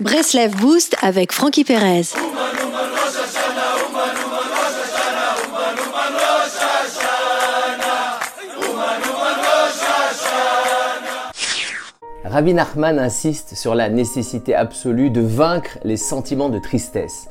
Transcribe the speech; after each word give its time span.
Breslev 0.00 0.56
Boost 0.56 0.96
avec 1.02 1.30
Frankie 1.30 1.62
Perez. 1.62 2.04
Rabbi 12.24 12.54
Nachman 12.54 12.98
insiste 12.98 13.54
sur 13.54 13.74
la 13.74 13.90
nécessité 13.90 14.54
absolue 14.54 15.10
de 15.10 15.20
vaincre 15.20 15.76
les 15.84 15.98
sentiments 15.98 16.48
de 16.48 16.58
tristesse. 16.58 17.28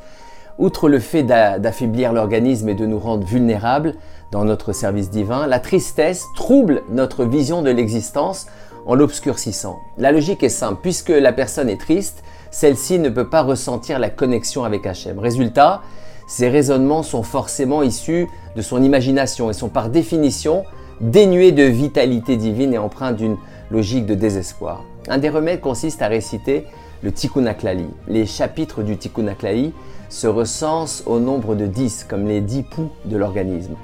Outre 0.59 0.89
le 0.89 0.99
fait 0.99 1.23
d'affaiblir 1.23 2.13
l'organisme 2.13 2.69
et 2.69 2.75
de 2.75 2.85
nous 2.85 2.99
rendre 2.99 3.25
vulnérables 3.25 3.95
dans 4.31 4.45
notre 4.45 4.73
service 4.73 5.09
divin, 5.09 5.47
la 5.47 5.59
tristesse 5.59 6.25
trouble 6.35 6.83
notre 6.91 7.25
vision 7.25 7.63
de 7.63 7.71
l'existence 7.71 8.45
en 8.85 8.93
l'obscurcissant. 8.93 9.79
La 9.97 10.11
logique 10.11 10.43
est 10.43 10.49
simple, 10.49 10.79
puisque 10.83 11.09
la 11.09 11.33
personne 11.33 11.69
est 11.69 11.81
triste, 11.81 12.23
celle-ci 12.51 12.99
ne 12.99 13.09
peut 13.09 13.29
pas 13.29 13.41
ressentir 13.41 13.99
la 13.99 14.09
connexion 14.09 14.63
avec 14.63 14.85
Hachem. 14.85 15.19
Résultat, 15.19 15.81
ces 16.27 16.49
raisonnements 16.49 17.03
sont 17.03 17.23
forcément 17.23 17.83
issus 17.83 18.27
de 18.55 18.61
son 18.61 18.83
imagination 18.83 19.49
et 19.49 19.53
sont 19.53 19.69
par 19.69 19.89
définition 19.89 20.63
dénués 21.01 21.51
de 21.51 21.63
vitalité 21.63 22.37
divine 22.37 22.73
et 22.73 22.77
empreints 22.77 23.13
d'une 23.13 23.37
logique 23.71 24.05
de 24.05 24.15
désespoir. 24.15 24.83
Un 25.07 25.17
des 25.17 25.29
remèdes 25.29 25.61
consiste 25.61 26.01
à 26.01 26.07
réciter 26.07 26.65
le 27.01 27.11
Tikkun 27.11 27.45
Aklali. 27.45 27.87
Les 28.07 28.25
chapitres 28.25 28.83
du 28.83 28.97
Tikkun 28.97 29.27
Aklali 29.27 29.73
se 30.09 30.27
recensent 30.27 31.03
au 31.05 31.19
nombre 31.19 31.55
de 31.55 31.65
10, 31.65 32.05
comme 32.09 32.27
les 32.27 32.41
10 32.41 32.63
poux 32.63 32.89
de 33.05 33.15
l'organisme, 33.15 33.75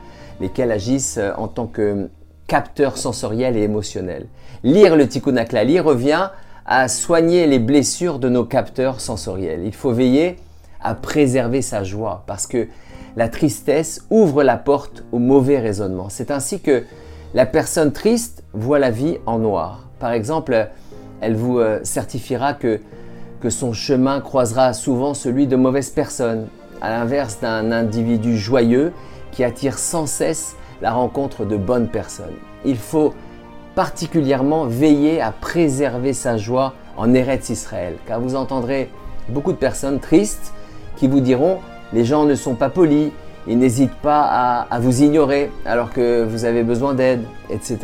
lesquels 0.42 0.72
agissent 0.72 1.20
en 1.38 1.48
tant 1.48 1.68
que 1.68 2.10
capteurs 2.48 2.98
sensoriels 2.98 3.58
et 3.58 3.62
émotionnels. 3.62 4.28
Lire 4.64 4.96
le 4.96 5.08
Tikkun 5.08 5.38
Aklali 5.38 5.80
revient 5.80 6.30
à 6.66 6.88
soigner 6.88 7.46
les 7.48 7.60
blessures 7.60 8.20
de 8.20 8.30
nos 8.30 8.44
capteurs 8.44 9.00
sensoriels. 9.00 9.62
Il 9.66 9.74
faut 9.74 9.92
veiller 9.92 10.38
à 10.82 10.96
préserver 10.96 11.62
sa 11.62 11.84
joie 11.84 12.24
parce 12.28 12.48
que 12.48 12.68
la 13.16 13.30
tristesse 13.30 14.06
ouvre 14.10 14.44
la 14.44 14.58
porte 14.58 15.04
au 15.12 15.20
mauvais 15.20 15.60
raisonnement. 15.60 16.10
C'est 16.10 16.32
ainsi 16.32 16.60
que 16.60 16.84
la 17.34 17.46
personne 17.46 17.92
triste 17.92 18.44
voit 18.54 18.80
la 18.80 18.92
vie 18.92 19.18
en 19.26 19.40
noir. 19.40 19.88
Par 20.00 20.12
exemple, 20.12 20.70
elle 21.22 21.36
vous 21.36 21.60
euh, 21.60 21.80
certifiera 21.84 22.54
que, 22.54 22.82
que 23.42 23.50
son 23.50 23.74
chemin 23.74 24.20
croisera 24.20 24.74
souvent 24.74 25.14
celui 25.14 25.48
de 25.48 25.56
mauvaises 25.56 25.90
personnes, 25.90 26.48
à 26.82 26.90
l'inverse 26.90 27.40
d'un 27.42 27.72
individu 27.72 28.38
joyeux 28.38 28.92
qui 29.32 29.44
attire 29.44 29.78
sans 29.78 30.08
cesse 30.08 30.56
la 30.82 30.92
rencontre 30.92 31.46
de 31.46 31.58
bonnes 31.58 31.88
personnes. 31.88 32.36
Il 32.66 32.78
faut 32.78 33.14
particulièrement 33.76 34.66
veiller 34.66 35.22
à 35.22 35.32
préserver 35.32 36.14
sa 36.14 36.38
joie 36.38 36.74
en 36.98 37.14
Eretz 37.14 37.50
Israël, 37.50 37.96
car 38.08 38.20
vous 38.20 38.36
entendrez 38.36 38.90
beaucoup 39.30 39.52
de 39.52 39.58
personnes 39.58 40.00
tristes 40.00 40.54
qui 40.96 41.08
vous 41.08 41.20
diront 41.20 41.60
les 41.94 42.06
gens 42.06 42.26
ne 42.26 42.36
sont 42.36 42.56
pas 42.56 42.70
polis, 42.70 43.12
ils 43.48 43.60
n'hésitent 43.60 44.02
pas 44.02 44.24
à, 44.24 44.62
à 44.74 44.80
vous 44.80 45.04
ignorer 45.04 45.52
alors 45.66 45.92
que 45.92 46.24
vous 46.24 46.46
avez 46.46 46.64
besoin 46.64 46.94
d'aide, 46.94 47.24
etc. 47.50 47.78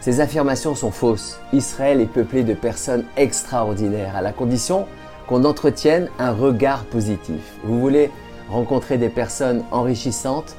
Ces 0.00 0.20
affirmations 0.20 0.74
sont 0.74 0.90
fausses. 0.90 1.38
Israël 1.52 2.00
est 2.00 2.06
peuplé 2.06 2.42
de 2.42 2.54
personnes 2.54 3.04
extraordinaires, 3.16 4.16
à 4.16 4.22
la 4.22 4.32
condition 4.32 4.86
qu'on 5.28 5.44
entretienne 5.44 6.08
un 6.18 6.32
regard 6.32 6.84
positif. 6.84 7.40
Vous 7.64 7.78
voulez 7.78 8.10
rencontrer 8.48 8.96
des 8.96 9.10
personnes 9.10 9.62
enrichissantes 9.70 10.56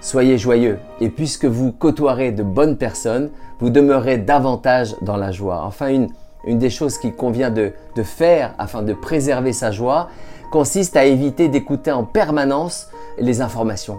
Soyez 0.00 0.38
joyeux, 0.38 0.78
et 1.00 1.08
puisque 1.08 1.44
vous 1.44 1.72
côtoierez 1.72 2.30
de 2.30 2.44
bonnes 2.44 2.76
personnes, 2.76 3.30
vous 3.58 3.68
demeurez 3.68 4.16
davantage 4.16 4.94
dans 5.02 5.16
la 5.16 5.32
joie. 5.32 5.62
Enfin, 5.64 5.88
une, 5.88 6.08
une 6.46 6.58
des 6.58 6.70
choses 6.70 6.98
qu'il 6.98 7.14
convient 7.14 7.50
de, 7.50 7.72
de 7.96 8.02
faire 8.04 8.54
afin 8.58 8.82
de 8.82 8.92
préserver 8.92 9.52
sa 9.52 9.72
joie 9.72 10.08
consiste 10.52 10.96
à 10.96 11.04
éviter 11.04 11.48
d'écouter 11.48 11.90
en 11.90 12.04
permanence 12.04 12.88
les 13.18 13.40
informations, 13.40 13.98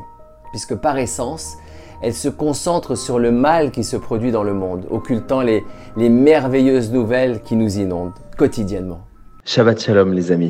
puisque 0.51 0.75
par 0.75 0.97
essence, 0.97 1.57
elles 2.01 2.13
se 2.13 2.29
concentrent 2.29 2.95
sur 2.95 3.19
le 3.19 3.31
mal 3.31 3.71
qui 3.71 3.83
se 3.83 3.97
produit 3.97 4.31
dans 4.31 4.43
le 4.43 4.53
monde, 4.53 4.85
occultant 4.89 5.41
les, 5.41 5.65
les 5.97 6.09
merveilleuses 6.09 6.93
nouvelles 6.93 7.41
qui 7.41 7.57
nous 7.57 7.77
inondent 7.77 8.13
quotidiennement. 8.37 9.01
Shabbat 9.43 9.81
Shalom 9.81 10.13
les 10.13 10.31
amis. 10.31 10.47